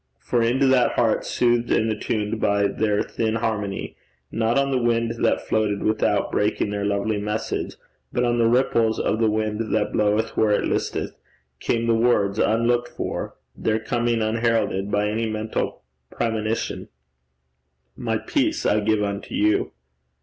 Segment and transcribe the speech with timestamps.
[0.17, 3.95] For into that heart, soothed and attuned by their thin harmony,
[4.31, 7.75] not on the wind that floated without breaking their lovely message,
[8.11, 11.11] but on the ripples of the wind that bloweth where it listeth,
[11.59, 16.89] came the words, unlooked for, their coming unheralded by any mental premonition,
[17.95, 19.71] 'My peace I give unto you.'